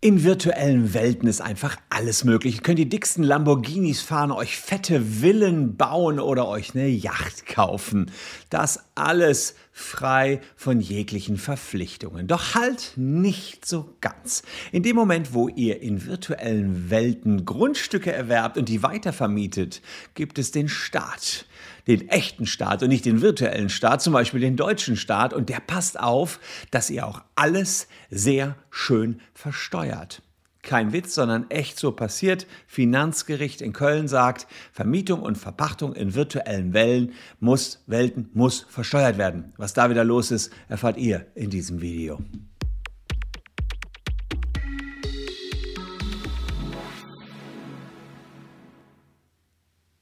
[0.00, 2.54] In virtuellen Welten ist einfach alles möglich.
[2.54, 8.12] Ihr könnt die dicksten Lamborghinis fahren, euch fette Villen bauen oder euch eine Yacht kaufen.
[8.48, 12.26] Das alles frei von jeglichen Verpflichtungen.
[12.26, 14.42] Doch halt nicht so ganz.
[14.72, 19.80] In dem Moment, wo ihr in virtuellen Welten Grundstücke erwerbt und die weitervermietet,
[20.14, 21.46] gibt es den Staat
[21.88, 25.32] den echten Staat und nicht den virtuellen Staat, zum Beispiel den deutschen Staat.
[25.32, 26.38] Und der passt auf,
[26.70, 30.20] dass ihr auch alles sehr schön versteuert.
[30.68, 32.46] Kein Witz, sondern echt so passiert.
[32.66, 39.54] Finanzgericht in Köln sagt, Vermietung und Verpachtung in virtuellen Wellen muss, Welten muss versteuert werden.
[39.56, 42.18] Was da wieder los ist, erfahrt ihr in diesem Video.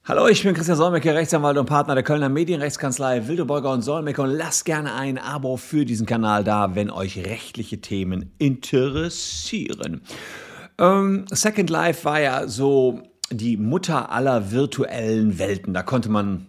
[0.05, 4.30] Hallo, ich bin Christian Solmecke, Rechtsanwalt und Partner der Kölner Medienrechtskanzlei Wildeborger und Solmecke und
[4.30, 10.02] lasst gerne ein Abo für diesen Kanal da, wenn euch rechtliche Themen interessieren.
[10.79, 15.74] Ähm, Second Life war ja so die Mutter aller virtuellen Welten.
[15.74, 16.46] Da konnte man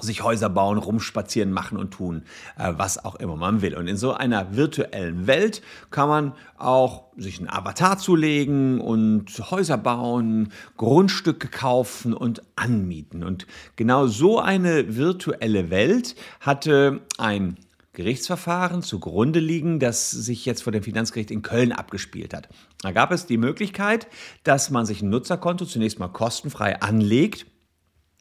[0.00, 2.24] sich Häuser bauen, rumspazieren, machen und tun,
[2.58, 3.76] äh, was auch immer man will.
[3.76, 9.78] Und in so einer virtuellen Welt kann man auch sich einen Avatar zulegen und Häuser
[9.78, 13.22] bauen, Grundstücke kaufen und anmieten.
[13.22, 17.56] Und genau so eine virtuelle Welt hatte ein
[17.94, 22.48] Gerichtsverfahren zugrunde liegen, das sich jetzt vor dem Finanzgericht in Köln abgespielt hat.
[22.80, 24.06] Da gab es die Möglichkeit,
[24.44, 27.46] dass man sich ein Nutzerkonto zunächst mal kostenfrei anlegt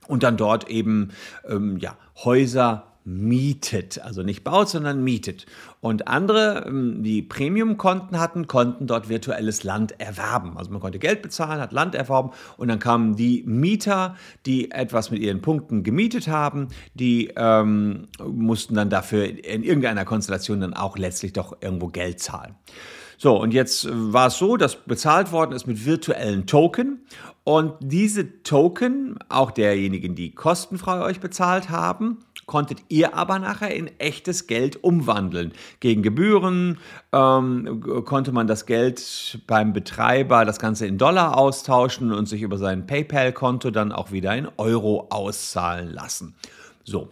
[0.08, 1.12] und dann dort eben
[1.48, 5.46] ähm, ja, Häuser mietet, also nicht baut, sondern mietet.
[5.80, 10.58] Und andere, ähm, die Premium-Konten hatten, konnten dort virtuelles Land erwerben.
[10.58, 15.12] Also man konnte Geld bezahlen, hat Land erworben und dann kamen die Mieter, die etwas
[15.12, 20.98] mit ihren Punkten gemietet haben, die ähm, mussten dann dafür in irgendeiner Konstellation dann auch
[20.98, 22.56] letztlich doch irgendwo Geld zahlen.
[23.18, 27.06] So, und jetzt war es so, dass bezahlt worden ist mit virtuellen Token.
[27.44, 33.88] Und diese Token, auch derjenigen, die kostenfrei euch bezahlt haben, konntet ihr aber nachher in
[34.00, 35.54] echtes Geld umwandeln.
[35.80, 36.78] Gegen Gebühren
[37.12, 42.58] ähm, konnte man das Geld beim Betreiber, das Ganze in Dollar austauschen und sich über
[42.58, 46.36] sein PayPal-Konto dann auch wieder in Euro auszahlen lassen.
[46.84, 47.10] So.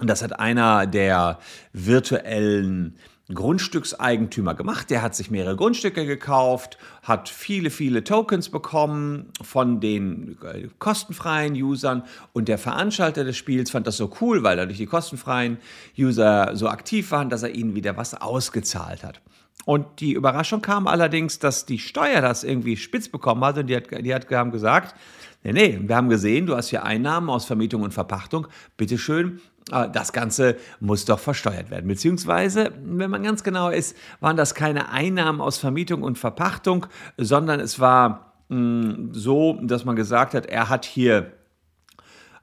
[0.00, 1.38] Und das hat einer der
[1.72, 2.96] virtuellen
[3.32, 4.90] Grundstückseigentümer gemacht.
[4.90, 11.54] Der hat sich mehrere Grundstücke gekauft, hat viele, viele Tokens bekommen von den äh, kostenfreien
[11.54, 15.58] Usern und der Veranstalter des Spiels fand das so cool, weil dadurch die kostenfreien
[15.98, 19.20] User so aktiv waren, dass er ihnen wieder was ausgezahlt hat.
[19.66, 23.76] Und die Überraschung kam allerdings, dass die Steuer das irgendwie spitz bekommen hat und die,
[23.76, 24.94] hat, die hat, haben gesagt,
[25.42, 28.46] nee, nee, wir haben gesehen, du hast hier Einnahmen aus Vermietung und Verpachtung,
[28.78, 31.88] bitteschön, das Ganze muss doch versteuert werden.
[31.88, 36.86] Beziehungsweise, wenn man ganz genau ist, waren das keine Einnahmen aus Vermietung und Verpachtung,
[37.16, 41.32] sondern es war mh, mm, so, dass man gesagt hat, er hat hier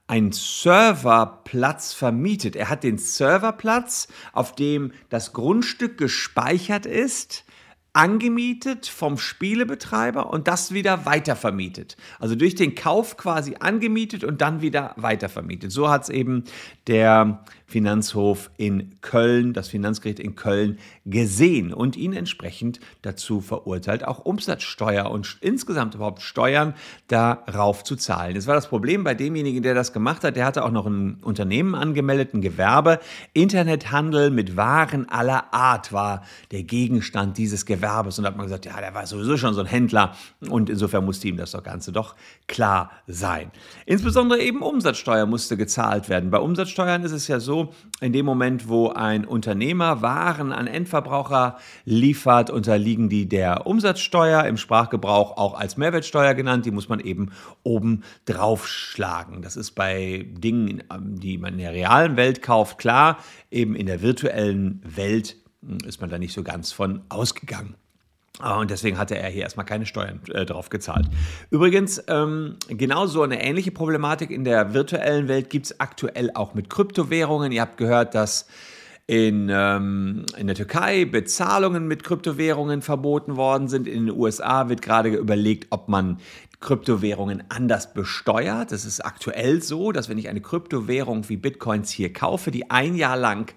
[0.07, 2.55] einen Serverplatz vermietet.
[2.55, 7.44] Er hat den Serverplatz, auf dem das Grundstück gespeichert ist,
[7.95, 11.95] angemietet vom Spielebetreiber und das wieder weitervermietet.
[12.19, 15.71] Also durch den Kauf quasi angemietet und dann wieder weitervermietet.
[15.71, 16.43] So hat es eben
[16.87, 24.19] der Finanzhof in Köln, das Finanzgericht in Köln gesehen und ihn entsprechend dazu verurteilt, auch
[24.19, 26.75] Umsatzsteuer und insgesamt überhaupt Steuern
[27.07, 28.35] darauf zu zahlen.
[28.35, 30.35] Das war das Problem bei demjenigen, der das gemacht hat.
[30.35, 32.99] Der hatte auch noch ein Unternehmen angemeldet, ein Gewerbe.
[33.33, 37.84] Internethandel mit Waren aller Art war der Gegenstand dieses Gewerbes.
[37.85, 40.15] Und da hat man gesagt, ja, der war sowieso schon so ein Händler
[40.49, 42.15] und insofern musste ihm das doch Ganze doch
[42.47, 43.51] klar sein.
[43.85, 46.29] Insbesondere eben Umsatzsteuer musste gezahlt werden.
[46.29, 51.57] Bei Umsatzsteuern ist es ja so, in dem Moment, wo ein Unternehmer Waren an Endverbraucher
[51.85, 56.65] liefert, unterliegen die der Umsatzsteuer, im Sprachgebrauch auch als Mehrwertsteuer genannt.
[56.65, 57.31] Die muss man eben
[57.63, 59.41] oben draufschlagen.
[59.41, 63.17] Das ist bei Dingen, die man in der realen Welt kauft, klar.
[63.51, 65.37] Eben in der virtuellen Welt
[65.85, 67.75] ist man da nicht so ganz von ausgegangen.
[68.39, 71.07] Ah, und deswegen hatte er hier erstmal keine Steuern äh, drauf gezahlt.
[71.51, 76.69] Übrigens, ähm, genauso eine ähnliche Problematik in der virtuellen Welt gibt es aktuell auch mit
[76.69, 77.53] Kryptowährungen.
[77.53, 78.47] Ihr habt gehört, dass
[79.07, 83.87] in, ähm, in der Türkei Bezahlungen mit Kryptowährungen verboten worden sind.
[83.87, 86.17] In den USA wird gerade überlegt, ob man
[86.65, 88.71] Kryptowährungen anders besteuert.
[88.71, 92.95] Das ist aktuell so, dass wenn ich eine Kryptowährung wie Bitcoins hier kaufe, die ein
[92.95, 93.53] Jahr lang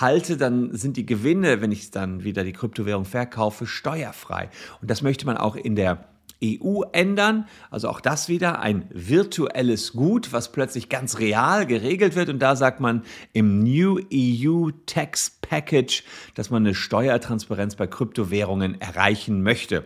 [0.00, 4.50] halte, dann sind die Gewinne, wenn ich dann wieder die Kryptowährung verkaufe, steuerfrei.
[4.82, 6.08] Und das möchte man auch in der
[6.42, 7.46] EU ändern.
[7.70, 12.28] Also auch das wieder ein virtuelles Gut, was plötzlich ganz real geregelt wird.
[12.28, 16.02] Und da sagt man im New EU Tax Package,
[16.34, 19.84] dass man eine Steuertransparenz bei Kryptowährungen erreichen möchte.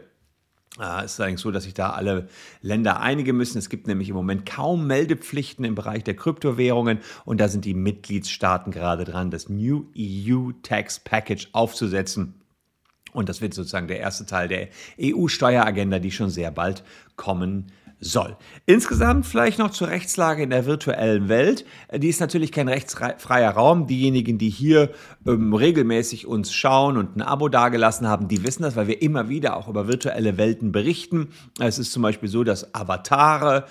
[0.79, 2.29] Es ist allerdings so, dass sich da alle
[2.63, 3.59] Länder einigen müssen.
[3.59, 7.75] Es gibt nämlich im Moment kaum Meldepflichten im Bereich der Kryptowährungen und da sind die
[7.75, 12.41] Mitgliedstaaten gerade dran, das New EU Tax Package aufzusetzen.
[13.13, 16.83] Und das wird sozusagen der erste Teil der EU-Steueragenda, die schon sehr bald
[17.17, 18.37] kommen wird soll.
[18.66, 21.64] Insgesamt vielleicht noch zur Rechtslage in der virtuellen Welt.
[21.94, 23.87] Die ist natürlich kein rechtsfreier Raum.
[23.87, 24.90] Diejenigen, die hier
[25.26, 29.28] ähm, regelmäßig uns schauen und ein Abo dagelassen haben, die wissen das, weil wir immer
[29.28, 31.28] wieder auch über virtuelle Welten berichten.
[31.60, 33.66] Es ist zum Beispiel so, dass Avatare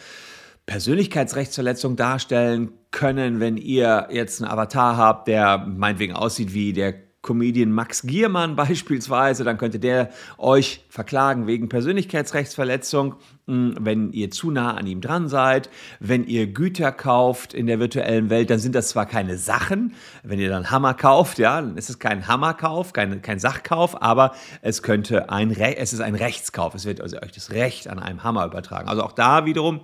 [0.65, 7.71] Persönlichkeitsrechtsverletzung darstellen können, wenn ihr jetzt einen Avatar habt, der meinetwegen aussieht wie der Comedian
[7.71, 13.15] Max Giermann beispielsweise, dann könnte der euch verklagen wegen Persönlichkeitsrechtsverletzung,
[13.47, 15.69] hm, wenn ihr zu nah an ihm dran seid.
[16.00, 19.94] Wenn ihr Güter kauft in der virtuellen Welt, dann sind das zwar keine Sachen.
[20.23, 24.33] Wenn ihr dann Hammer kauft, ja, dann ist es kein Hammerkauf, kein, kein Sachkauf, aber
[24.62, 26.74] es könnte ein, Re es ist ein Rechtskauf.
[26.75, 28.89] Es wird also euch das Recht an einem Hammer übertragen.
[28.89, 29.81] Also auch da wiederum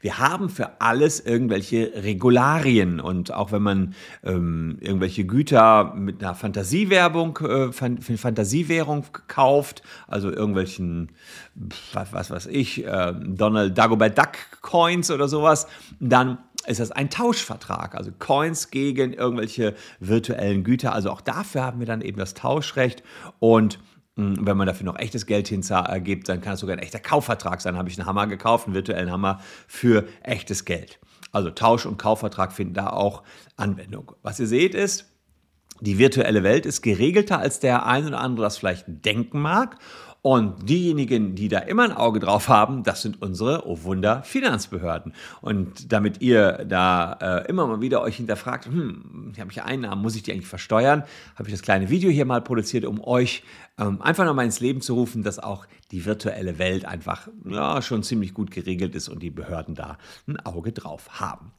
[0.00, 3.94] wir haben für alles irgendwelche Regularien und auch wenn man
[4.24, 11.12] ähm, irgendwelche Güter mit einer Fantasiewerbung, äh, Fantasiewährung kauft, also irgendwelchen,
[11.92, 15.66] was, was weiß ich, äh, Donald Dagobert Duck Coins oder sowas,
[16.00, 20.92] dann ist das ein Tauschvertrag, also Coins gegen irgendwelche virtuellen Güter.
[20.92, 23.02] Also auch dafür haben wir dann eben das Tauschrecht
[23.40, 23.78] und
[24.16, 27.60] hm, wenn man dafür noch echtes Geld hingibt, dann kann es sogar ein echter Kaufvertrag
[27.60, 27.76] sein.
[27.76, 30.98] Habe ich einen Hammer gekauft, einen virtuellen Hammer für echtes Geld.
[31.30, 33.22] Also Tausch- und Kaufvertrag finden da auch
[33.56, 34.12] Anwendung.
[34.22, 35.06] Was ihr seht ist,
[35.80, 39.78] die virtuelle Welt ist geregelter, als der ein oder andere das vielleicht denken mag.
[40.24, 45.14] Und diejenigen, die da immer ein Auge drauf haben, das sind unsere, oh Wunder, Finanzbehörden.
[45.40, 50.14] Und damit ihr da äh, immer mal wieder euch hinterfragt, hm, habe ich Einnahmen, muss
[50.14, 51.02] ich die eigentlich versteuern,
[51.34, 53.42] habe ich das kleine Video hier mal produziert, um euch
[53.78, 58.02] ähm, einfach nochmal ins Leben zu rufen, dass auch die virtuelle Welt einfach ja, schon
[58.02, 59.98] ziemlich gut geregelt ist und die Behörden da
[60.28, 61.52] ein Auge drauf haben.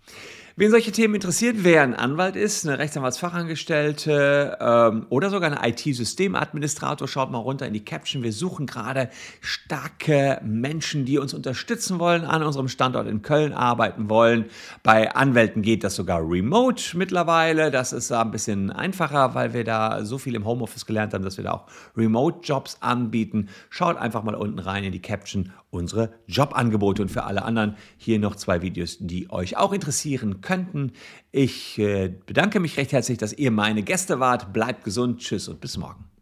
[0.55, 7.07] Wen solche Themen interessiert, wer ein Anwalt ist, eine Rechtsanwaltsfachangestellte ähm, oder sogar ein IT-Systemadministrator,
[7.07, 8.21] schaut mal runter in die Caption.
[8.21, 9.09] Wir suchen gerade
[9.41, 14.45] starke Menschen, die uns unterstützen wollen, an unserem Standort in Köln arbeiten wollen.
[14.83, 17.71] Bei Anwälten geht das sogar remote mittlerweile.
[17.71, 21.37] Das ist ein bisschen einfacher, weil wir da so viel im Homeoffice gelernt haben, dass
[21.37, 21.65] wir da auch
[21.97, 23.49] Remote-Jobs anbieten.
[23.69, 28.19] Schaut einfach mal unten rein in die Caption unsere Jobangebote und für alle anderen hier
[28.19, 30.91] noch zwei Videos, die euch auch interessieren könnten.
[31.31, 34.53] Ich äh, bedanke mich recht herzlich, dass ihr meine Gäste wart.
[34.53, 36.12] Bleibt gesund, tschüss und bis morgen.